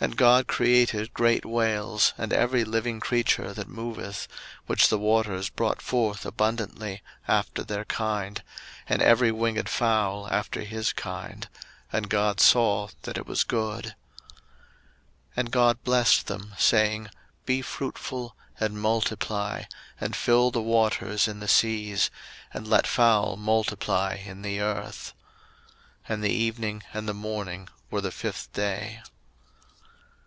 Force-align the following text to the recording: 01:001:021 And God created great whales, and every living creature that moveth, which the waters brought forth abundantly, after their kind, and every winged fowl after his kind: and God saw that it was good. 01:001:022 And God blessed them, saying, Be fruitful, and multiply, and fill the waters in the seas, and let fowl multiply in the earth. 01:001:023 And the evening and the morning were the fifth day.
01:001:021 0.00 0.04
And 0.10 0.16
God 0.16 0.46
created 0.46 1.12
great 1.12 1.44
whales, 1.44 2.12
and 2.16 2.32
every 2.32 2.62
living 2.64 3.00
creature 3.00 3.52
that 3.52 3.66
moveth, 3.66 4.28
which 4.66 4.90
the 4.90 4.96
waters 4.96 5.50
brought 5.50 5.82
forth 5.82 6.24
abundantly, 6.24 7.02
after 7.26 7.64
their 7.64 7.84
kind, 7.84 8.44
and 8.88 9.02
every 9.02 9.32
winged 9.32 9.68
fowl 9.68 10.28
after 10.30 10.60
his 10.60 10.92
kind: 10.92 11.48
and 11.92 12.08
God 12.08 12.38
saw 12.38 12.90
that 13.02 13.18
it 13.18 13.26
was 13.26 13.42
good. 13.42 13.86
01:001:022 13.86 13.94
And 15.38 15.50
God 15.50 15.82
blessed 15.82 16.28
them, 16.28 16.54
saying, 16.56 17.08
Be 17.44 17.60
fruitful, 17.60 18.36
and 18.60 18.80
multiply, 18.80 19.64
and 20.00 20.14
fill 20.14 20.52
the 20.52 20.62
waters 20.62 21.26
in 21.26 21.40
the 21.40 21.48
seas, 21.48 22.08
and 22.54 22.68
let 22.68 22.86
fowl 22.86 23.34
multiply 23.36 24.14
in 24.14 24.42
the 24.42 24.60
earth. 24.60 25.12
01:001:023 26.04 26.14
And 26.14 26.22
the 26.22 26.32
evening 26.32 26.82
and 26.94 27.08
the 27.08 27.14
morning 27.14 27.68
were 27.90 28.00
the 28.00 28.12
fifth 28.12 28.52
day. 28.52 29.02